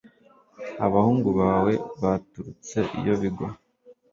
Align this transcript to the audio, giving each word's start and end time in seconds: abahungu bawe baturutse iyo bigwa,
abahungu 0.85 1.29
bawe 1.39 1.73
baturutse 2.01 2.79
iyo 2.99 3.13
bigwa, 3.21 3.49